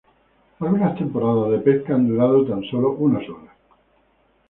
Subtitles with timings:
[0.59, 3.55] Algunas temporadas de pesca han durado tan solo unas horas.